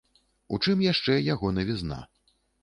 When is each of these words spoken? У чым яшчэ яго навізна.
У 0.55 0.57
чым 0.65 0.81
яшчэ 0.85 1.19
яго 1.33 1.53
навізна. 1.59 2.01